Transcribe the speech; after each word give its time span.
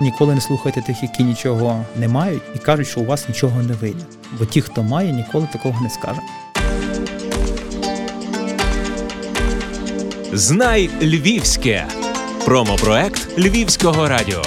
Ніколи 0.00 0.34
не 0.34 0.40
слухайте 0.40 0.82
тих, 0.82 1.02
які 1.02 1.24
нічого 1.24 1.84
не 1.96 2.08
мають, 2.08 2.42
і 2.54 2.58
кажуть, 2.58 2.88
що 2.88 3.00
у 3.00 3.04
вас 3.04 3.28
нічого 3.28 3.62
не 3.62 3.74
вийде. 3.74 4.04
Бо 4.38 4.44
ті, 4.44 4.60
хто 4.60 4.82
має, 4.82 5.12
ніколи 5.12 5.48
такого 5.52 5.80
не 5.80 5.90
скаже. 5.90 6.20
Знай 10.32 10.90
Львівське. 11.02 11.86
Промопроект 12.44 13.38
Львівського 13.38 14.08
радіо. 14.08 14.42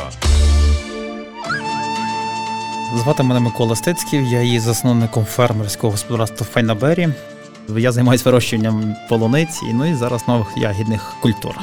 Звати 2.95 3.23
мене 3.23 3.39
Микола 3.39 3.75
Стецьків, 3.75 4.23
я 4.23 4.41
є 4.41 4.59
засновником 4.59 5.25
фермерського 5.25 5.91
господарства 5.91 6.47
Файнабері. 6.51 7.09
Я 7.77 7.91
займаюся 7.91 8.23
вирощуванням 8.25 8.95
полуниці, 9.09 9.65
ну 9.73 9.85
і 9.85 9.93
зараз 9.93 10.27
нових 10.27 10.47
ягідних 10.57 11.15
культур. 11.21 11.55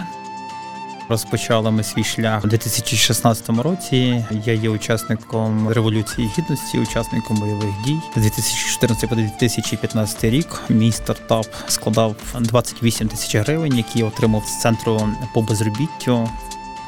Розпочали 1.08 1.70
ми 1.70 1.82
свій 1.82 2.04
шлях 2.04 2.44
у 2.44 2.48
2016 2.48 3.48
році. 3.48 4.24
Я 4.46 4.52
є 4.52 4.68
учасником 4.68 5.68
революції 5.68 6.30
гідності, 6.38 6.78
учасником 6.78 7.36
бойових 7.36 7.74
дій. 7.84 7.96
З 8.16 8.20
2014 8.20 9.08
по 9.08 9.16
2015 9.16 10.24
рік 10.24 10.62
мій 10.68 10.92
стартап 10.92 11.46
складав 11.68 12.16
28 12.40 13.08
тисяч 13.08 13.36
гривень, 13.36 13.76
які 13.76 13.98
я 13.98 14.04
отримав 14.04 14.44
з 14.46 14.60
центру 14.60 15.08
по 15.34 15.42
безробіттю. 15.42 16.28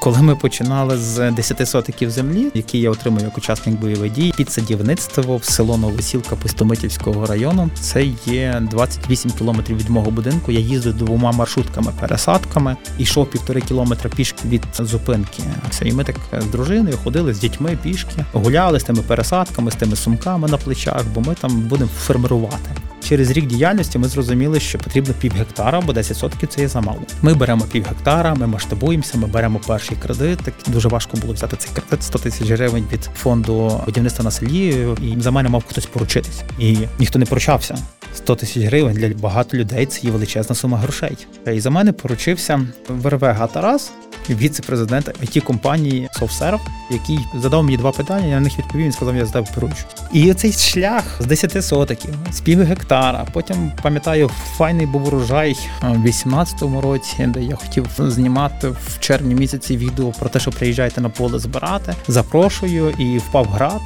Коли 0.08 0.22
ми 0.22 0.36
починали 0.36 0.98
з 0.98 1.30
10 1.30 1.68
сотиків 1.68 2.10
землі, 2.10 2.46
які 2.54 2.80
я 2.80 2.90
отримав 2.90 3.22
як 3.22 3.38
учасник 3.38 3.80
бойових 3.80 4.12
дій, 4.12 4.32
під 4.36 4.50
садівництво 4.50 5.36
в 5.36 5.44
село 5.44 5.78
Новосілка 5.78 6.36
Пустомитівського 6.36 7.26
району, 7.26 7.70
це 7.80 8.04
є 8.26 8.62
28 8.70 9.30
кілометрів 9.30 9.76
від 9.78 9.88
мого 9.88 10.10
будинку. 10.10 10.52
Я 10.52 10.60
їздив 10.60 10.94
двома 10.94 11.32
маршрутками, 11.32 11.92
пересадками, 12.00 12.76
йшов 12.98 13.30
півтори 13.30 13.60
кілометра 13.60 14.10
пішки 14.10 14.48
від 14.48 14.62
зупинки. 14.78 15.42
Все, 15.70 15.88
і 15.88 15.92
ми 15.92 16.04
так 16.04 16.16
з 16.38 16.44
дружиною 16.44 16.98
ходили 17.04 17.34
з 17.34 17.38
дітьми 17.38 17.78
пішки, 17.82 18.24
гуляли 18.32 18.80
з 18.80 18.84
тими 18.84 19.02
пересадками, 19.02 19.70
з 19.70 19.74
тими 19.74 19.96
сумками 19.96 20.48
на 20.48 20.56
плечах, 20.56 21.04
бо 21.14 21.20
ми 21.20 21.34
там 21.34 21.60
будемо 21.60 21.90
фермерувати. 21.90 22.70
Через 23.08 23.30
рік 23.30 23.46
діяльності 23.46 23.98
ми 23.98 24.08
зрозуміли, 24.08 24.60
що 24.60 24.78
потрібно 24.78 25.14
пів 25.20 25.32
гектара, 25.32 25.80
бо 25.80 25.92
10 25.92 26.16
сотків 26.16 26.48
це 26.48 26.60
є 26.60 26.68
замало. 26.68 27.02
Ми 27.22 27.34
беремо 27.34 27.64
пів 27.72 27.84
гектара, 27.84 28.34
ми 28.34 28.46
масштабуємося, 28.46 29.18
ми 29.18 29.26
беремо 29.26 29.60
перший 29.66 29.96
кредит. 29.96 30.38
Так 30.44 30.54
дуже 30.66 30.88
важко 30.88 31.16
було 31.16 31.32
взяти 31.32 31.56
цей 31.56 31.70
кредит 31.74 32.02
100 32.02 32.18
тисяч 32.18 32.50
гривень 32.50 32.86
від 32.92 33.04
фонду 33.04 33.82
будівництва 33.86 34.24
на 34.24 34.30
селі. 34.30 34.86
І 35.02 35.20
за 35.20 35.30
мене 35.30 35.48
мав 35.48 35.64
хтось 35.68 35.86
поручитись, 35.86 36.42
і 36.58 36.78
ніхто 36.98 37.18
не 37.18 37.24
поручався. 37.24 37.78
100 38.14 38.36
тисяч 38.36 38.62
гривень 38.62 38.94
для 38.94 39.08
багато 39.08 39.56
людей 39.56 39.86
це 39.86 40.00
є 40.00 40.10
величезна 40.10 40.54
сума 40.54 40.78
грошей. 40.78 41.16
І 41.54 41.60
за 41.60 41.70
мене 41.70 41.92
поручився 41.92 42.60
ВРВ 42.88 43.48
Тарас, 43.52 43.92
віце-президент 44.34 45.08
it 45.08 45.40
компанії 45.40 46.08
SoftServe, 46.20 46.60
який 46.90 47.18
задав 47.34 47.64
мені 47.64 47.76
два 47.76 47.92
питання. 47.92 48.26
Я 48.26 48.34
на 48.34 48.40
них 48.40 48.58
відповів. 48.58 48.84
Він 48.84 48.92
сказав, 48.92 49.16
я 49.16 49.26
здав 49.26 49.54
поруч. 49.54 49.72
І 50.12 50.34
цей 50.34 50.52
шлях 50.52 51.04
з 51.20 51.26
10 51.26 51.64
сотиків, 51.64 52.14
з 52.32 52.40
пів 52.40 52.62
гектара. 52.64 53.26
Потім 53.32 53.72
пам'ятаю, 53.82 54.30
файний 54.56 54.86
був 54.86 55.06
урожай 55.06 55.56
у 55.82 55.86
18-му 55.86 56.80
році, 56.80 57.26
де 57.28 57.42
я 57.42 57.56
хотів 57.56 57.86
знімати 57.98 58.68
в 58.68 59.00
червні 59.00 59.34
місяці 59.34 59.76
відео 59.76 60.12
про 60.18 60.28
те, 60.28 60.40
що 60.40 60.50
приїжджаєте 60.50 61.00
на 61.00 61.08
поле 61.08 61.38
збирати. 61.38 61.94
Запрошую 62.08 62.90
і 62.98 63.18
впав 63.18 63.46
град 63.46 63.80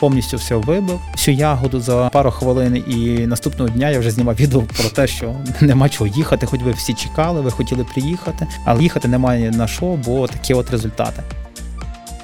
повністю 0.00 0.36
все 0.36 0.56
вибив, 0.56 1.00
всю 1.12 1.36
ягоду 1.36 1.80
за 1.80 2.08
пару 2.12 2.30
хвилин, 2.30 2.84
і 2.88 3.26
наступного 3.26 3.70
дня 3.70 3.90
я 3.90 3.98
вже 3.98 4.10
знімав 4.10 4.34
відео 4.34 4.62
про 4.62 4.88
те, 4.88 5.06
що 5.06 5.34
нема 5.60 5.88
чого 5.88 6.06
їхати, 6.06 6.46
хоч 6.46 6.60
ви 6.60 6.72
всі 6.72 6.94
чекали, 6.94 7.40
ви 7.40 7.50
хотіли 7.50 7.84
приїхати, 7.84 8.46
але 8.64 8.82
їхати 8.82 9.08
немає 9.08 9.50
на 9.50 9.66
що, 9.66 9.86
бо 9.86 10.26
такі 10.26 10.54
от 10.54 10.70
результати. 10.70 11.22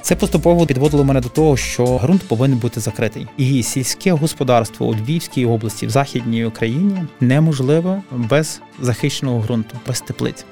Це 0.03 0.17
поступово 0.17 0.67
підводило 0.67 1.05
мене 1.05 1.21
до 1.21 1.29
того, 1.29 1.57
що 1.57 1.85
ґрунт 1.85 2.23
повинен 2.23 2.59
бути 2.59 2.81
закритий, 2.81 3.27
і 3.37 3.63
сільське 3.63 4.13
господарство 4.13 4.87
у 4.87 4.95
Львівській 4.95 5.47
області 5.47 5.87
в 5.87 5.91
західній 5.91 6.45
Україні 6.45 7.03
неможливо 7.21 8.03
без 8.13 8.61
захищеного 8.81 9.41
ґрунту, 9.41 9.77
без 9.87 10.01
теплиць. 10.01 10.45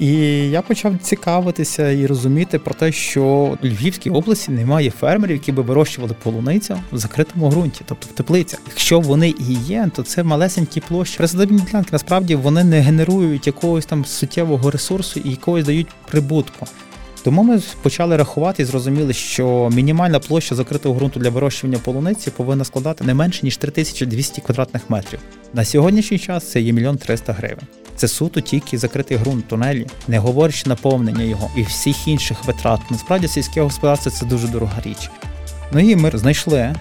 І 0.00 0.10
я 0.50 0.62
почав 0.62 0.98
цікавитися 1.02 1.90
і 1.90 2.06
розуміти 2.06 2.58
про 2.58 2.74
те, 2.74 2.92
що 2.92 3.24
у 3.62 3.66
Львівській 3.66 4.10
області 4.10 4.52
немає 4.52 4.90
фермерів, 4.90 5.36
які 5.36 5.52
би 5.52 5.62
вирощували 5.62 6.14
полуницю 6.22 6.78
в 6.92 6.98
закритому 6.98 7.50
ґрунті, 7.50 7.80
тобто 7.86 8.06
в 8.06 8.12
теплицях. 8.12 8.60
Якщо 8.68 9.00
вони 9.00 9.28
і 9.28 9.52
є, 9.66 9.90
то 9.94 10.02
це 10.02 10.22
малесенькі 10.22 10.80
площі. 10.80 11.16
Присадибні 11.16 11.60
ділянки 11.60 11.88
насправді 11.92 12.34
вони 12.34 12.64
не 12.64 12.80
генерують 12.80 13.46
якогось 13.46 13.86
там 13.86 14.04
суттєвого 14.04 14.70
ресурсу 14.70 15.20
і 15.24 15.30
якогось 15.30 15.64
дають 15.64 15.88
прибутку. 16.10 16.66
Тому 17.24 17.42
ми 17.42 17.60
почали 17.82 18.16
рахувати 18.16 18.62
і 18.62 18.66
зрозуміли, 18.66 19.12
що 19.12 19.70
мінімальна 19.74 20.18
площа 20.18 20.54
закритого 20.54 20.94
ґрунту 20.94 21.20
для 21.20 21.30
вирощування 21.30 21.78
полуниці 21.78 22.30
повинна 22.30 22.64
складати 22.64 23.04
не 23.04 23.14
менше 23.14 23.40
ніж 23.42 23.56
3200 23.56 24.40
квадратних 24.40 24.90
метрів. 24.90 25.20
На 25.54 25.64
сьогоднішній 25.64 26.18
час 26.18 26.50
це 26.50 26.60
є 26.60 26.72
мільйон 26.72 26.96
300 26.96 27.32
гривень. 27.32 27.66
Це 27.96 28.08
суто 28.08 28.40
тільки 28.40 28.78
закритий 28.78 29.16
ґрунт 29.16 29.48
тунелі, 29.48 29.86
не 30.08 30.18
говорячи 30.18 30.68
наповнення 30.68 31.24
його 31.24 31.50
і 31.56 31.62
всіх 31.62 32.08
інших 32.08 32.44
витрат. 32.44 32.80
Насправді 32.90 33.28
сільське 33.28 33.62
господарство 33.62 34.12
це 34.12 34.26
дуже 34.26 34.48
дорога 34.48 34.80
річ. 34.84 35.10
Ну 35.72 35.80
і 35.80 35.96
ми 35.96 36.10
знайшли 36.14 36.74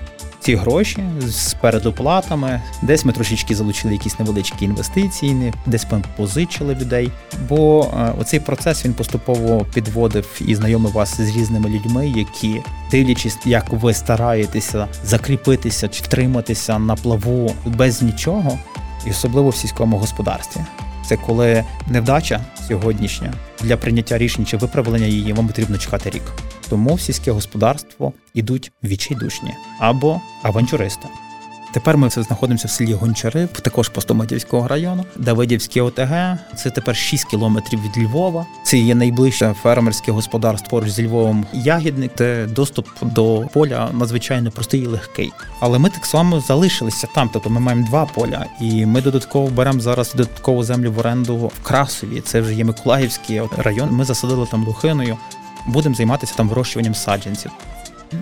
ці 0.45 0.55
гроші 0.55 1.03
з 1.19 1.53
передоплатами. 1.53 2.61
Десь 2.81 3.05
ми 3.05 3.13
трошечки 3.13 3.55
залучили 3.55 3.93
якісь 3.93 4.19
невеличкі 4.19 4.65
інвестиції, 4.65 5.53
десь 5.65 5.85
ми 5.91 6.03
позичили 6.17 6.75
людей. 6.75 7.11
Бо 7.49 7.83
е, 7.83 8.13
оцей 8.21 8.39
процес 8.39 8.85
він 8.85 8.93
поступово 8.93 9.65
підводив 9.73 10.41
і 10.47 10.55
знайомив 10.55 10.91
вас 10.91 11.21
з 11.21 11.35
різними 11.35 11.69
людьми, 11.69 12.07
які 12.07 12.61
дивлячись, 12.91 13.37
як 13.45 13.73
ви 13.73 13.93
стараєтеся 13.93 14.87
закріпитися 15.03 15.87
чи 15.87 16.03
втриматися 16.03 16.79
на 16.79 16.95
плаву 16.95 17.53
без 17.65 18.01
нічого, 18.01 18.59
і 19.07 19.09
особливо 19.09 19.49
в 19.49 19.55
сільському 19.55 19.97
господарстві. 19.97 20.61
Це 21.09 21.17
коли 21.17 21.63
невдача 21.87 22.41
сьогоднішня 22.67 23.33
для 23.61 23.77
прийняття 23.77 24.17
рішень 24.17 24.45
чи 24.45 24.57
виправлення 24.57 25.05
її 25.05 25.33
вам 25.33 25.47
потрібно 25.47 25.77
чекати 25.77 26.09
рік. 26.09 26.23
Тому 26.69 26.93
в 26.93 27.01
сільське 27.01 27.31
господарство 27.31 28.13
ідуть 28.33 28.71
відчайдушні 28.83 29.51
або 29.79 30.21
авантюристи. 30.43 31.07
Тепер 31.75 31.97
ми 31.97 32.09
знаходимося 32.09 32.67
в 32.67 32.71
селі 32.71 32.93
Гончари, 32.93 33.47
також 33.47 33.89
Постоматівського 33.89 34.67
району, 34.67 35.05
Давидівське 35.15 35.81
ОТГ. 35.81 36.37
Це 36.55 36.69
тепер 36.69 36.95
6 36.95 37.25
кілометрів 37.25 37.79
від 37.81 38.03
Львова. 38.03 38.45
Це 38.63 38.77
є 38.77 38.95
найближче 38.95 39.55
фермерське 39.63 40.11
господарство 40.11 40.69
поруч 40.69 40.89
зі 40.89 41.07
Львовом. 41.07 41.45
Ягідник 41.53 42.11
це 42.17 42.45
доступ 42.45 42.87
до 43.01 43.47
поля 43.53 43.89
надзвичайно 43.93 44.51
простий 44.51 44.81
і 44.81 44.87
легкий. 44.87 45.31
Але 45.59 45.79
ми 45.79 45.89
так 45.89 46.05
само 46.05 46.39
залишилися 46.39 47.07
там. 47.15 47.29
Тобто 47.33 47.49
ми 47.49 47.59
маємо 47.59 47.87
два 47.87 48.05
поля, 48.05 48.45
і 48.61 48.85
ми 48.85 49.01
додатково 49.01 49.47
беремо 49.47 49.79
зараз 49.79 50.13
додаткову 50.13 50.63
землю 50.63 50.91
в 50.91 50.99
оренду 50.99 51.35
в 51.35 51.63
Красові. 51.63 52.21
Це 52.21 52.41
вже 52.41 52.53
є 52.53 52.63
Миколаївський 52.63 53.41
район. 53.57 53.89
Ми 53.91 54.05
засадили 54.05 54.47
там 54.51 54.65
лухиною. 54.65 55.17
Будемо 55.67 55.95
займатися 55.95 56.33
там 56.37 56.49
вирощуванням 56.49 56.95
саджанців. 56.95 57.51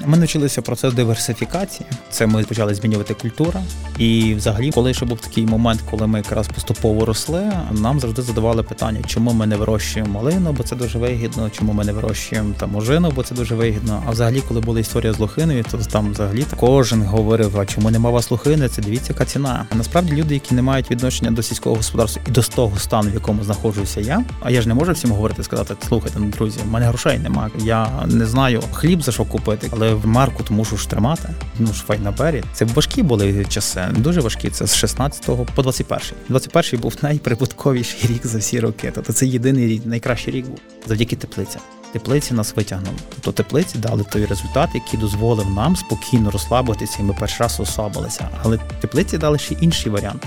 Ми 0.06 0.18
навчилися 0.18 0.62
процес 0.62 0.94
диверсифікації. 0.94 1.90
Це 2.10 2.28
ми 2.28 2.44
почали 2.44 2.76
змінювати 2.76 3.14
культуру. 3.14 3.60
І, 3.98 4.34
взагалі, 4.34 4.72
коли 4.72 4.94
ще 4.94 5.06
був 5.06 5.20
такий 5.20 5.46
момент, 5.46 5.82
коли 5.90 6.08
ми 6.08 6.20
якраз 6.20 6.48
поступово 6.48 7.06
росли, 7.06 7.52
нам 7.72 8.00
завжди 8.00 8.22
задавали 8.22 8.64
питання, 8.64 9.00
чому 9.08 9.34
ми 9.34 9.48
не 9.48 9.56
вирощуємо 9.56 10.14
малину, 10.14 10.54
бо 10.54 10.64
це 10.64 10.76
дуже 10.76 11.00
вигідно, 11.00 11.50
чому 11.50 11.74
ми 11.74 11.86
не 11.86 11.92
вирощуємо 11.92 12.54
там 12.60 12.76
ожину, 12.76 13.12
бо 13.16 13.24
це 13.24 13.36
дуже 13.36 13.56
вигідно. 13.56 14.04
А 14.08 14.12
взагалі, 14.12 14.42
коли 14.48 14.62
була 14.62 14.80
історія 14.80 15.14
з 15.14 15.20
лохиною, 15.20 15.66
то 15.72 15.78
там 15.78 16.12
взагалі 16.12 16.46
кожен 16.60 17.04
говорив: 17.04 17.60
а 17.60 17.66
чому 17.66 17.92
нема 17.92 18.10
вас 18.10 18.32
лохини? 18.32 18.70
Це 18.70 18.82
дивіться, 18.82 19.14
яка 19.14 19.26
ціна. 19.26 19.66
А 19.70 19.76
насправді 19.76 20.14
люди, 20.14 20.34
які 20.34 20.56
не 20.56 20.62
мають 20.62 20.92
відношення 20.92 21.32
до 21.32 21.44
сільського 21.44 21.76
господарства 21.76 22.22
і 22.28 22.32
до 22.32 22.42
того 22.42 22.78
стану, 22.78 23.10
в 23.10 23.14
якому 23.14 23.44
знаходжуся 23.44 24.02
я. 24.02 24.24
А 24.42 24.52
я 24.52 24.62
ж 24.62 24.68
не 24.68 24.74
можу 24.74 24.92
всім 24.92 25.12
говорити, 25.12 25.44
сказати, 25.44 25.76
слухайте, 25.88 26.20
ну, 26.20 26.26
друзі, 26.26 26.60
в 26.66 26.72
мене 26.72 26.86
грошей 26.86 27.20
немає. 27.20 27.52
Я 27.60 27.90
не 28.08 28.26
знаю 28.26 28.62
хліб 28.72 29.02
за 29.02 29.12
що 29.12 29.26
купити 29.26 29.70
але 29.74 29.83
в 29.92 30.08
марку 30.08 30.44
то 30.44 30.54
мушу 30.54 30.78
ж 30.78 30.90
тримати. 30.90 31.30
Ну 31.60 31.68
ж 31.68 31.84
файнабері. 31.84 32.44
Це 32.54 32.66
важкі 32.66 33.04
були 33.04 33.46
часи, 33.46 33.88
дуже 33.98 34.22
важкі. 34.22 34.50
Це 34.50 34.68
з 34.68 34.76
16 34.76 35.26
по 35.56 35.62
21. 35.62 36.00
21 36.30 36.80
був 36.80 36.96
найприбутковіший 37.02 38.10
рік 38.10 38.26
за 38.28 38.38
всі 38.38 38.60
роки. 38.60 38.92
Тобто 38.96 39.14
це 39.14 39.26
єдиний 39.26 39.68
рік, 39.68 39.86
найкращий 39.86 40.34
рік 40.34 40.48
був 40.48 40.60
завдяки 40.88 41.16
теплицям. 41.16 41.62
Теплиці 41.94 42.34
нас 42.34 42.56
витягнули. 42.56 42.98
Тобто 43.10 43.32
теплиці 43.32 43.78
дали 43.78 44.04
той 44.04 44.26
результат, 44.26 44.70
який 44.74 45.00
дозволив 45.00 45.50
нам 45.50 45.76
спокійно 45.76 46.32
розслабитися, 46.32 46.98
і 47.00 47.04
ми 47.04 47.16
перший 47.20 47.40
раз 47.40 47.60
розслабилися. 47.60 48.30
Але 48.44 48.58
теплиці 48.58 49.18
дали 49.18 49.38
ще 49.40 49.56
інший 49.62 49.92
варіант. 49.92 50.26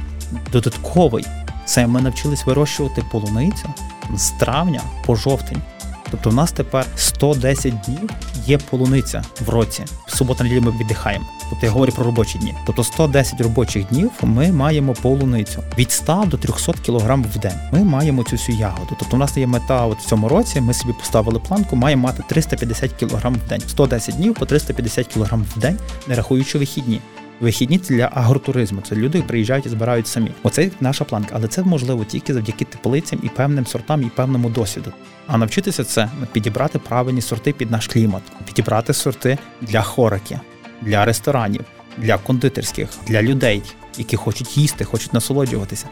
Додатковий. 0.52 1.24
Це 1.64 1.86
ми 1.86 2.02
навчились 2.02 2.46
вирощувати 2.46 3.04
полуницю 3.12 3.68
з 4.16 4.30
травня 4.30 4.82
по 5.06 5.16
жовтень. 5.16 5.62
Тобто, 6.10 6.30
в 6.30 6.34
нас 6.34 6.52
тепер 6.52 6.86
110 6.96 7.74
днів 7.80 8.10
є 8.46 8.58
полуниця 8.58 9.22
в 9.40 9.48
році. 9.48 9.84
В 10.06 10.16
суботу 10.16 10.44
неділю 10.44 10.62
ми 10.62 10.70
віддихаємо. 10.70 11.24
Тобто 11.50 11.66
я 11.66 11.72
говорю 11.72 11.92
про 11.92 12.04
робочі 12.04 12.38
дні. 12.38 12.54
Тобто 12.66 12.84
110 12.84 13.40
робочих 13.40 13.88
днів 13.88 14.10
ми 14.22 14.52
маємо 14.52 14.92
полуницю 14.92 15.62
від 15.78 15.92
100 15.92 16.24
до 16.26 16.36
300 16.36 16.72
кг 16.72 17.14
в 17.34 17.38
день. 17.38 17.58
Ми 17.72 17.84
маємо 17.84 18.24
цю 18.24 18.36
всю 18.36 18.58
ягоду. 18.58 18.96
Тобто, 18.98 19.16
у 19.16 19.18
нас 19.18 19.36
є 19.36 19.46
мета 19.46 19.86
от 19.86 19.98
в 19.98 20.06
цьому 20.06 20.28
році. 20.28 20.60
Ми 20.60 20.74
собі 20.74 20.92
поставили 20.92 21.38
планку, 21.38 21.76
маємо 21.76 22.02
мати 22.02 22.22
350 22.28 22.92
кг 22.92 23.28
в 23.28 23.48
день. 23.48 23.60
110 23.68 24.16
днів 24.16 24.34
по 24.34 24.46
350 24.46 25.06
кг 25.14 25.36
в 25.56 25.58
день, 25.58 25.78
не 26.08 26.14
рахуючи 26.14 26.58
вихідні. 26.58 27.00
Вихідні 27.40 27.78
для 27.78 28.10
агротуризму. 28.14 28.80
Це 28.80 28.94
люди 28.96 29.22
приїжджають 29.22 29.66
і 29.66 29.68
збирають 29.68 30.06
самі. 30.06 30.30
Оце 30.42 30.70
наша 30.80 31.04
планка, 31.04 31.30
але 31.34 31.48
це 31.48 31.62
можливо 31.62 32.04
тільки 32.04 32.34
завдяки 32.34 32.64
теплицям 32.64 33.18
і 33.22 33.28
певним 33.28 33.66
сортам, 33.66 34.02
і 34.02 34.06
певному 34.06 34.50
досвіду. 34.50 34.92
А 35.26 35.38
навчитися 35.38 35.84
це 35.84 36.10
підібрати 36.32 36.78
правильні 36.78 37.20
сорти 37.20 37.52
під 37.52 37.70
наш 37.70 37.86
клімат, 37.86 38.22
підібрати 38.46 38.92
сорти 38.92 39.38
для 39.60 39.82
хорики, 39.82 40.40
для 40.82 41.04
ресторанів, 41.04 41.64
для 41.98 42.18
кондитерських, 42.18 42.88
для 43.06 43.22
людей, 43.22 43.62
які 43.98 44.16
хочуть 44.16 44.56
їсти, 44.56 44.84
хочуть 44.84 45.14
насолоджуватися. 45.14 45.86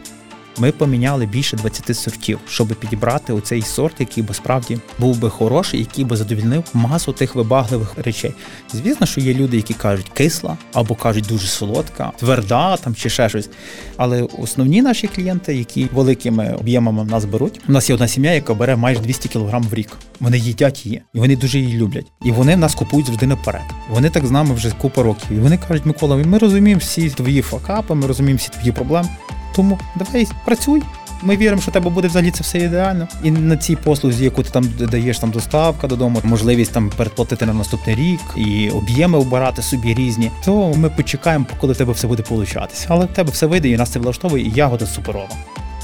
Ми 0.58 0.72
поміняли 0.72 1.26
більше 1.26 1.56
20 1.56 1.96
сортів, 1.96 2.38
щоб 2.48 2.68
підібрати 2.68 3.32
оцей 3.32 3.62
сорт, 3.62 4.00
який 4.00 4.22
би 4.22 4.34
справді 4.34 4.78
був 4.98 5.18
би 5.18 5.30
хороший, 5.30 5.80
який 5.80 6.04
би 6.04 6.16
задовільнив 6.16 6.64
масу 6.74 7.12
тих 7.12 7.34
вибагливих 7.34 7.94
речей. 8.04 8.34
Звісно, 8.72 9.06
що 9.06 9.20
є 9.20 9.34
люди, 9.34 9.56
які 9.56 9.74
кажуть 9.74 10.10
кисла 10.14 10.56
або 10.72 10.94
кажуть 10.94 11.26
дуже 11.28 11.46
солодка, 11.46 12.12
тверда 12.18 12.76
там 12.76 12.94
чи 12.94 13.10
ще 13.10 13.28
щось. 13.28 13.50
Але 13.96 14.22
основні 14.22 14.82
наші 14.82 15.06
клієнти, 15.06 15.54
які 15.54 15.88
великими 15.92 16.54
об'ємами 16.60 17.02
в 17.02 17.06
нас 17.06 17.24
беруть, 17.24 17.60
у 17.68 17.72
нас 17.72 17.88
є 17.88 17.94
одна 17.94 18.08
сім'я, 18.08 18.32
яка 18.32 18.54
бере 18.54 18.76
майже 18.76 19.00
200 19.00 19.28
кг 19.28 19.58
в 19.70 19.74
рік. 19.74 19.88
Вони 20.20 20.38
їдять 20.38 20.86
її, 20.86 21.02
і 21.14 21.18
вони 21.18 21.36
дуже 21.36 21.58
її 21.58 21.78
люблять. 21.78 22.06
І 22.24 22.30
вони 22.30 22.56
нас 22.56 22.74
купують 22.74 23.06
завжди 23.06 23.26
наперед. 23.26 23.62
Вони 23.90 24.10
так 24.10 24.26
з 24.26 24.30
нами 24.30 24.54
вже 24.54 24.70
купа 24.70 25.02
років. 25.02 25.32
І 25.32 25.38
вони 25.38 25.58
кажуть, 25.68 25.86
Микола, 25.86 26.16
ми 26.16 26.38
розуміємо 26.38 26.78
всі 26.78 27.10
твої 27.10 27.42
факапи, 27.42 27.94
ми 27.94 28.06
розуміємо 28.06 28.38
всі 28.38 28.48
твої 28.48 28.72
проблеми. 28.72 29.08
Тому 29.56 29.78
давай 29.96 30.28
працюй. 30.44 30.82
Ми 31.22 31.36
віримо, 31.36 31.62
що 31.62 31.70
тебе 31.70 31.90
буде 31.90 32.08
взагалі 32.08 32.30
це 32.30 32.42
все 32.42 32.58
ідеально. 32.58 33.08
І 33.22 33.30
на 33.30 33.56
цій 33.56 33.76
послузі, 33.76 34.24
яку 34.24 34.42
ти 34.42 34.50
там 34.50 34.68
даєш 34.78 35.18
там 35.18 35.30
доставка 35.30 35.86
додому, 35.86 36.20
можливість 36.24 36.72
там 36.72 36.90
передплатити 36.96 37.46
на 37.46 37.54
наступний 37.54 37.96
рік 37.96 38.20
і 38.36 38.70
об'єми 38.70 39.18
обирати 39.18 39.62
собі 39.62 39.94
різні, 39.94 40.30
то 40.44 40.74
ми 40.74 40.90
почекаємо, 40.90 41.46
коли 41.60 41.72
в 41.72 41.76
тебе 41.76 41.92
все 41.92 42.06
буде 42.06 42.22
получатися. 42.22 42.86
Але 42.88 43.04
в 43.04 43.08
тебе 43.08 43.30
все 43.30 43.46
вийде, 43.46 43.68
і 43.68 43.76
нас 43.76 43.90
це 43.90 43.98
влаштовує, 43.98 44.44
і 44.44 44.50
ягода 44.50 44.86
суперова. 44.86 45.28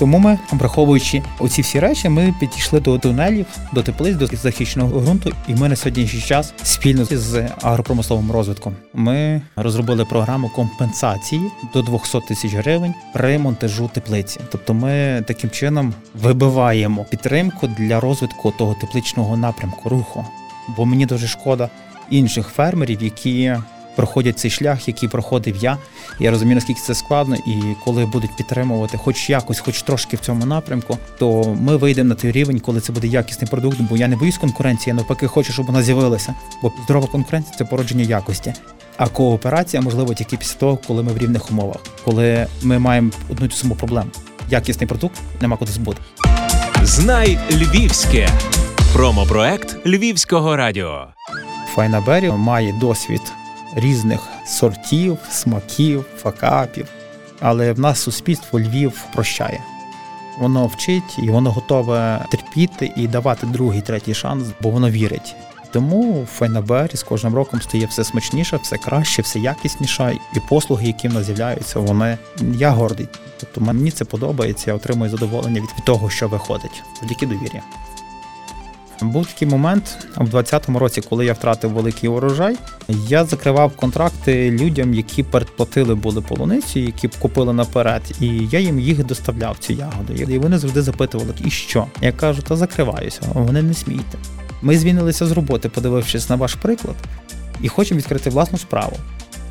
Тому 0.01 0.19
ми, 0.19 0.39
враховуючи 0.53 1.23
оці 1.39 1.63
всі 1.63 1.81
речі, 1.81 2.09
ми 2.09 2.35
підійшли 2.41 2.81
до 2.81 2.99
тунелів, 2.99 3.47
до 3.73 3.83
теплиць, 3.83 4.17
до 4.17 4.27
захищеного 4.27 5.01
ґрунту, 5.01 5.33
і 5.49 5.55
ми 5.55 5.69
на 5.69 5.77
сьогоднішній 5.77 6.21
час 6.21 6.55
спільно 6.63 7.05
з 7.05 7.49
агропромисловим 7.63 8.33
розвитком 8.33 8.77
ми 8.95 9.43
розробили 9.57 10.05
програму 10.05 10.49
компенсації 10.49 11.43
до 11.75 11.83
200 11.83 12.21
тисяч 12.21 12.55
гривень 12.55 12.95
при 13.13 13.39
монтажу 13.39 13.91
теплиці. 13.95 14.41
Тобто, 14.53 14.75
ми 14.75 15.25
таким 15.27 15.51
чином 15.51 15.95
вибиваємо 16.15 17.05
підтримку 17.05 17.67
для 17.67 18.01
розвитку 18.01 18.51
того 18.51 18.77
тепличного 18.81 19.37
напрямку 19.37 19.89
руху. 19.89 20.27
Бо 20.77 20.87
мені 20.87 21.07
дуже 21.07 21.27
шкода 21.27 21.71
інших 22.11 22.49
фермерів, 22.49 23.03
які 23.03 23.57
проходять 23.97 24.39
цей 24.39 24.51
шлях, 24.51 24.89
який 24.89 25.09
проходив 25.09 25.57
я. 25.57 25.79
Я 26.21 26.31
розумію, 26.31 26.55
наскільки 26.55 26.81
це 26.81 26.95
складно, 26.95 27.37
і 27.37 27.63
коли 27.85 28.07
будуть 28.07 28.37
підтримувати, 28.37 28.99
хоч 28.99 29.31
якось, 29.31 29.59
хоч 29.59 29.83
трошки 29.83 30.17
в 30.17 30.21
цьому 30.21 30.47
напрямку, 30.47 30.99
то 31.19 31.57
ми 31.61 31.77
вийдемо 31.77 32.09
на 32.09 32.15
той 32.15 32.33
рівень, 32.33 32.61
коли 32.61 32.81
це 32.81 32.93
буде 32.93 33.07
якісний 33.07 33.51
продукт. 33.51 33.81
Бо 33.81 33.97
я 33.97 34.09
не 34.09 34.17
боюсь 34.17 34.39
конкуренції, 34.39 34.91
я 34.91 34.95
навпаки 34.95 35.27
хочу, 35.27 35.53
щоб 35.53 35.67
вона 35.67 35.83
з'явилася. 35.83 36.35
Бо 36.63 36.73
здорова 36.85 37.07
конкуренція 37.07 37.55
це 37.59 37.65
породження 37.65 38.05
якості. 38.05 38.55
А 38.97 39.09
кооперація 39.09 39.83
можливо 39.83 40.15
тільки 40.15 40.37
після 40.37 40.59
того, 40.59 40.79
коли 40.87 41.03
ми 41.03 41.13
в 41.13 41.19
рівних 41.19 41.51
умовах, 41.51 41.77
коли 42.05 42.47
ми 42.63 42.79
маємо 42.79 43.11
одну 43.31 43.49
ту 43.49 43.57
саму 43.57 43.75
проблему. 43.75 44.11
Якісний 44.51 44.87
продукт 44.87 45.21
нема 45.41 45.57
куди 45.57 45.73
збути. 45.73 46.01
Знай 46.83 47.39
Львівське 47.51 48.29
промопроект 48.93 49.87
Львівського 49.87 50.57
радіо. 50.57 51.07
Файнабері 51.75 52.31
має 52.31 52.73
досвід 52.73 53.21
різних 53.75 54.21
сортів, 54.47 55.19
смаків, 55.31 56.05
факапів. 56.17 56.89
Але 57.41 57.73
в 57.73 57.81
нас 57.81 58.01
суспільство 58.01 58.61
Львів 58.61 59.05
прощає. 59.15 59.61
Воно 60.39 60.67
вчить 60.67 61.19
і 61.19 61.31
воно 61.31 61.53
готове 61.53 62.27
терпіти 62.31 62.93
і 62.97 63.09
давати 63.09 63.47
другий, 63.47 63.81
третій 63.81 64.15
шанс, 64.15 64.45
бо 64.61 64.71
воно 64.71 64.91
вірить. 64.91 65.37
Тому 65.73 66.27
Файнабері 66.33 66.97
з 66.97 67.03
кожним 67.03 67.35
роком 67.35 67.63
стає 67.63 67.87
все 67.87 68.05
смачніше, 68.05 68.57
все 68.63 68.77
краще, 68.77 69.23
все 69.23 69.39
якісніше, 69.39 70.19
і 70.37 70.41
послуги, 70.49 70.87
які 70.87 71.09
в 71.09 71.15
нас 71.15 71.25
з'являються, 71.25 71.81
вони 71.81 72.19
я 72.41 72.71
гордий. 72.71 73.09
Тобто 73.41 73.61
мені 73.61 73.91
це 73.91 74.05
подобається, 74.05 74.71
я 74.71 74.77
отримую 74.77 75.11
задоволення 75.11 75.61
від 75.61 75.85
того, 75.85 76.11
що 76.11 76.29
виходить, 76.29 76.83
завдяки 77.01 77.27
довір'я. 77.27 77.63
Був 79.03 79.27
такий 79.27 79.49
момент 79.49 79.99
в 80.17 80.29
2020 80.29 80.69
році, 80.69 81.01
коли 81.01 81.27
я 81.27 81.33
втратив 81.33 81.71
великий 81.71 82.09
урожай. 82.09 82.57
Я 82.89 83.25
закривав 83.25 83.77
контракти 83.77 84.51
людям, 84.51 84.95
які 84.95 85.23
передплатили 85.23 85.95
були 85.95 86.21
полуниці, 86.21 86.81
які 86.81 87.09
купили 87.09 87.53
наперед, 87.53 88.03
і 88.21 88.27
я 88.27 88.59
їм 88.59 88.81
їх 88.81 89.07
доставляв 89.07 89.59
цю 89.59 89.73
ягоду. 89.73 90.13
І 90.13 90.39
вони 90.39 90.59
завжди 90.59 90.83
запитували, 90.83 91.35
і 91.45 91.51
що? 91.51 91.87
Я 92.01 92.13
кажу, 92.13 92.43
та 92.43 92.57
закриваюся, 92.57 93.21
вони 93.35 93.63
не 93.63 93.75
смійте. 93.75 94.19
Ми 94.63 94.79
звільнилися 94.79 95.27
з 95.27 95.33
роботи, 95.33 95.69
подивившись 95.69 96.31
на 96.31 96.37
ваш 96.37 96.55
приклад, 96.55 96.97
і 97.63 97.69
хочемо 97.69 97.99
відкрити 97.99 98.31
власну 98.31 98.59
справу. 98.59 98.97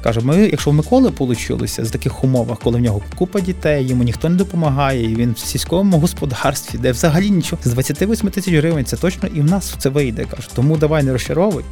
Каже, 0.04 0.20
ми, 0.20 0.38
якщо 0.38 0.72
в 0.72 0.74
Миколи 0.74 1.12
получилося 1.12 1.86
з 1.86 1.92
таких 1.92 2.24
умовах, 2.24 2.60
коли 2.60 2.78
в 2.78 2.82
нього 2.82 3.02
купа 3.16 3.40
дітей, 3.40 3.88
йому 3.88 4.04
ніхто 4.04 4.30
не 4.30 4.36
допомагає, 4.36 5.12
і 5.12 5.16
він 5.16 5.32
в 5.32 5.38
сільському 5.38 6.00
господарстві, 6.00 6.78
де 6.78 6.92
взагалі 6.92 7.30
нічого 7.30 7.62
з 7.66 7.72
28 7.72 8.30
тисяч 8.30 8.54
гривень, 8.54 8.86
це 8.86 8.98
точно 8.98 9.30
і 9.36 9.42
в 9.42 9.46
нас 9.46 9.76
це 9.78 9.90
вийде. 9.90 10.26
Каже, 10.26 10.50
тому 10.56 10.78
давай 10.78 11.04
не 11.04 11.12
розчаровуй, 11.12 11.64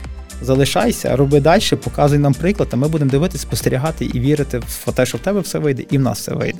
залишайся, 0.41 1.15
роби 1.15 1.39
далі, 1.39 1.61
показуй 1.83 2.19
нам 2.19 2.33
приклад, 2.33 2.69
а 2.71 2.75
ми 2.75 2.87
будемо 2.87 3.11
дивитися, 3.11 3.43
спостерігати 3.43 4.05
і 4.05 4.19
вірити 4.19 4.59
в 4.59 4.91
те, 4.93 5.05
що 5.05 5.17
в 5.17 5.21
тебе 5.21 5.39
все 5.39 5.59
вийде, 5.59 5.83
і 5.91 5.97
в 5.97 6.01
нас 6.01 6.19
все 6.19 6.33
вийде. 6.33 6.59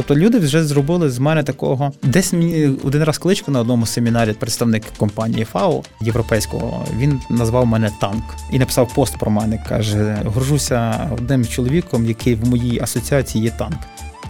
Тобто 0.00 0.16
люди 0.16 0.38
вже 0.38 0.64
зробили 0.64 1.10
з 1.10 1.18
мене 1.18 1.42
такого. 1.42 1.92
Десь 2.02 2.32
мені 2.32 2.70
один 2.84 3.04
раз 3.04 3.18
кличку 3.18 3.52
на 3.52 3.60
одному 3.60 3.86
семінарі 3.86 4.32
представник 4.32 4.82
компанії 4.96 5.44
ФАО 5.44 5.82
європейського 6.00 6.86
він 6.96 7.20
назвав 7.30 7.66
мене 7.66 7.90
танк 8.00 8.24
і 8.52 8.58
написав 8.58 8.94
пост 8.94 9.18
про 9.18 9.30
мене. 9.30 9.64
каже: 9.68 10.22
горжуся 10.24 11.10
одним 11.12 11.46
чоловіком, 11.46 12.06
який 12.06 12.34
в 12.34 12.48
моїй 12.48 12.80
асоціації 12.80 13.44
є 13.44 13.50
танк 13.50 13.78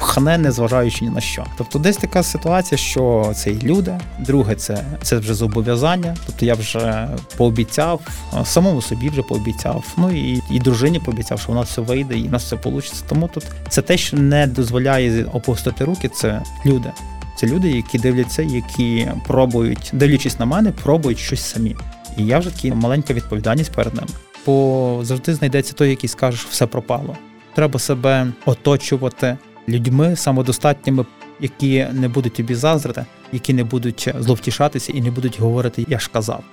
пхне, 0.01 0.39
незважаючи 0.39 1.05
ні 1.05 1.11
на 1.11 1.21
що. 1.21 1.47
Тобто, 1.59 1.79
десь 1.79 1.97
така 1.97 2.23
ситуація, 2.23 2.79
що 2.79 3.33
це 3.37 3.51
і 3.51 3.63
люди. 3.63 3.99
Друге, 4.19 4.55
це 4.55 4.85
це 5.03 5.17
вже 5.17 5.35
зобов'язання. 5.35 6.17
Тобто 6.27 6.47
я 6.47 6.55
вже 6.55 7.09
пообіцяв, 7.37 8.01
самому 8.45 8.83
собі 8.83 9.09
вже 9.09 9.23
пообіцяв. 9.23 9.85
Ну 9.97 10.11
і 10.11 10.43
і 10.51 10.59
дружині 10.59 10.99
пообіцяв, 10.99 11.41
що 11.41 11.53
у 11.53 11.55
нас 11.55 11.69
все 11.69 11.81
вийде 11.81 12.19
і 12.19 12.29
у 12.29 12.31
нас 12.31 12.45
все 12.45 12.57
вийде. 12.57 12.89
Тому 13.09 13.29
тут 13.29 13.47
це 13.69 13.83
те, 13.83 13.97
що 13.97 14.17
не 14.17 14.47
дозволяє 14.47 15.25
опустити 15.25 15.85
руки. 15.85 16.09
Це 16.09 16.43
люди. 16.67 16.91
Це 17.37 17.47
люди, 17.47 17.71
які 17.71 17.99
дивляться, 17.99 18.43
які 18.43 19.09
пробують, 19.27 19.91
дивлячись 19.93 20.39
на 20.39 20.47
мене, 20.47 20.73
пробують 20.73 21.19
щось 21.19 21.43
самі. 21.43 21.77
І 22.17 22.27
я 22.27 22.39
вже 22.39 22.51
такі 22.51 22.73
маленька 22.73 23.15
відповідальність 23.15 23.73
перед 23.73 23.95
ними. 23.95 24.09
Бо 24.47 25.01
завжди 25.03 25.35
знайдеться 25.35 25.73
той, 25.73 25.91
який 25.91 26.09
скаже, 26.09 26.39
що 26.39 26.49
все 26.51 26.67
пропало. 26.67 27.17
Треба 27.55 27.79
себе 27.79 28.27
оточувати 28.47 29.37
людьми 29.71 30.17
самодостатніми, 30.17 31.07
які 31.41 31.87
не 31.93 32.09
будуть 32.09 32.35
тобі 32.35 32.55
заздрити, 32.55 33.07
які 33.33 33.55
не 33.55 33.65
будуть 33.65 34.09
зловтішатися 34.19 34.93
і 34.93 35.01
не 35.01 35.11
будуть 35.11 35.41
говорити 35.41 35.87
Я 35.89 35.99
ж 35.99 36.11
казав. 36.13 36.45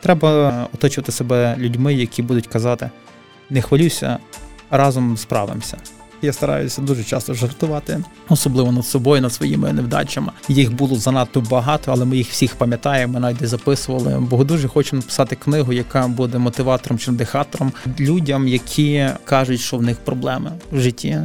Треба 0.00 0.66
оточувати 0.74 1.12
себе 1.12 1.56
людьми, 1.58 1.94
які 1.94 2.22
будуть 2.22 2.46
казати 2.46 2.90
не 3.50 3.62
хвилюйся, 3.62 4.18
разом 4.70 5.16
справимося. 5.16 5.76
Я 6.22 6.32
стараюся 6.32 6.82
дуже 6.82 7.04
часто 7.04 7.34
жартувати, 7.34 8.04
особливо 8.28 8.72
над 8.72 8.86
собою, 8.86 9.22
над 9.22 9.32
своїми 9.32 9.72
невдачами. 9.72 10.32
Їх 10.48 10.72
було 10.72 10.96
занадто 10.96 11.40
багато, 11.40 11.92
але 11.92 12.04
ми 12.04 12.16
їх 12.16 12.30
всіх 12.30 12.56
пам'ятаємо, 12.56 13.12
ми 13.12 13.20
навіть 13.20 13.46
записували. 13.46 14.18
Бо 14.20 14.44
дуже 14.44 14.68
хочу 14.68 14.96
написати 14.96 15.36
книгу, 15.36 15.72
яка 15.72 16.08
буде 16.08 16.38
мотиватором 16.38 16.98
чи 16.98 17.10
надихатором 17.10 17.72
людям, 18.00 18.48
які 18.48 19.08
кажуть, 19.24 19.60
що 19.60 19.76
в 19.76 19.82
них 19.82 19.96
проблеми 19.96 20.52
в 20.72 20.80
житті. 20.80 21.18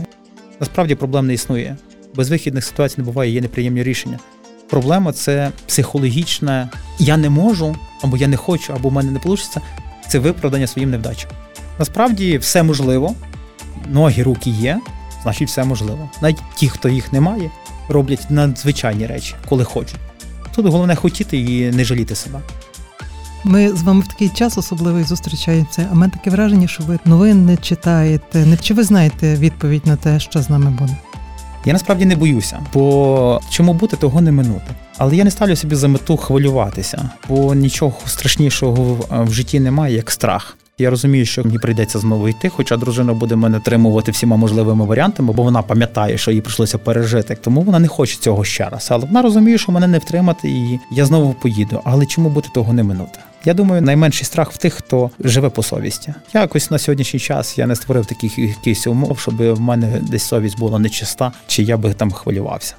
Насправді 0.62 0.96
проблем 0.96 1.28
не 1.28 1.34
існує. 1.34 1.78
Без 2.16 2.30
вихідних 2.30 2.66
ситуацій 2.66 2.96
не 2.98 3.04
буває, 3.04 3.32
є 3.32 3.42
неприємні 3.42 3.84
рішення. 3.84 4.20
Проблема 4.70 5.14
це 5.14 5.52
психологічне 5.68 6.70
я 7.00 7.18
не 7.18 7.30
можу, 7.30 7.76
або 8.02 8.18
я 8.18 8.28
не 8.28 8.38
хочу, 8.38 8.74
або 8.74 8.90
в 8.90 8.94
мене 8.94 9.12
не 9.12 9.20
вийде. 9.20 9.44
Це 10.08 10.20
виправдання 10.20 10.68
своїм 10.68 10.90
невдачам. 10.90 11.32
Насправді 11.80 12.38
все 12.38 12.64
можливо, 12.64 13.16
ноги, 13.90 14.24
руки 14.24 14.50
є, 14.50 14.80
значить 15.24 15.48
все 15.48 15.64
можливо. 15.64 16.10
Навіть 16.22 16.40
ті, 16.56 16.70
хто 16.70 16.90
їх 16.90 17.14
не 17.14 17.22
має, 17.22 17.52
роблять 17.88 18.26
надзвичайні 18.30 19.08
речі, 19.08 19.36
коли 19.50 19.64
хочуть. 19.64 20.00
Тут 20.56 20.66
головне 20.66 20.96
хотіти 20.96 21.38
і 21.38 21.72
не 21.72 21.84
жаліти 21.84 22.16
себе. 22.16 22.40
Ми 23.44 23.70
з 23.70 23.84
вами 23.84 24.02
в 24.02 24.08
такий 24.08 24.30
час 24.30 24.58
особливий 24.58 25.04
зустрічаємося. 25.04 25.88
А 25.92 25.96
мене 25.96 26.14
таке 26.14 26.30
враження, 26.30 26.68
що 26.68 26.84
ви 26.84 27.00
новин 27.06 27.46
не 27.46 27.58
читаєте. 27.58 28.46
Не 28.46 28.58
чи 28.58 28.74
ви 28.74 28.84
знаєте 28.84 29.36
відповідь 29.36 29.88
на 29.88 29.96
те, 29.96 30.20
що 30.20 30.42
з 30.42 30.50
нами 30.50 30.72
буде? 30.72 30.98
Я 31.66 31.74
насправді 31.74 32.06
не 32.06 32.16
боюся, 32.16 32.60
бо 32.74 33.42
чому 33.50 33.74
бути, 33.74 33.98
того 33.98 34.22
не 34.22 34.32
минути. 34.32 34.76
Але 34.98 35.16
я 35.16 35.24
не 35.24 35.32
ставлю 35.32 35.56
собі 35.56 35.76
за 35.76 35.88
мету 35.88 36.18
хвилюватися, 36.18 37.10
бо 37.30 37.56
нічого 37.56 37.94
страшнішого 38.06 38.98
в 39.10 39.34
житті 39.34 39.60
немає, 39.60 39.96
як 39.96 40.12
страх. 40.12 40.58
Я 40.78 40.90
розумію, 40.90 41.26
що 41.26 41.44
мені 41.44 41.60
прийдеться 41.60 42.00
знову 42.00 42.28
йти, 42.28 42.50
хоча 42.50 42.78
дружина 42.78 43.14
буде 43.14 43.36
мене 43.36 43.60
тримувати 43.60 44.12
всіма 44.12 44.38
можливими 44.38 44.86
варіантами, 44.86 45.34
бо 45.34 45.44
вона 45.44 45.62
пам'ятає, 45.62 46.18
що 46.18 46.32
їй 46.32 46.42
прийшлося 46.42 46.78
пережити. 46.78 47.38
Тому 47.42 47.62
вона 47.62 47.80
не 47.80 47.88
хоче 47.88 48.18
цього 48.20 48.44
ще 48.44 48.70
раз. 48.70 48.88
Але 48.92 49.06
вона 49.06 49.22
розуміє, 49.22 49.58
що 49.58 49.72
мене 49.72 49.88
не 49.88 49.98
втримати, 49.98 50.50
і 50.50 50.80
я 50.92 51.06
знову 51.06 51.34
поїду. 51.34 51.82
Але 51.84 52.06
чому 52.06 52.30
бути 52.30 52.50
того 52.54 52.74
не 52.74 52.84
минути? 52.84 53.20
Я 53.46 53.54
думаю, 53.54 53.82
найменший 53.82 54.26
страх 54.26 54.52
в 54.52 54.58
тих, 54.58 54.74
хто 54.74 55.12
живе 55.20 55.50
по 55.50 55.64
совісті. 55.64 56.14
Я 56.34 56.42
якось 56.42 56.72
на 56.72 56.78
сьогоднішній 56.78 57.20
час 57.20 57.58
я 57.58 57.68
не 57.68 57.76
створив 57.76 58.06
таких 58.06 58.40
якихось 58.40 58.88
умов, 58.88 59.20
щоб 59.20 59.54
в 59.54 59.60
мене 59.60 60.00
десь 60.02 60.24
совість 60.24 60.60
була 60.60 60.80
нечиста, 60.80 61.32
чи 61.48 61.64
я 61.64 61.78
би 61.78 61.94
там 61.94 62.12
хвилювався. 62.12 62.76